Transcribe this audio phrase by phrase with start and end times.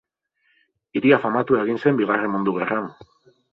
[1.01, 2.91] Hiria famatua egin zen Bigarren Mundu Gerran.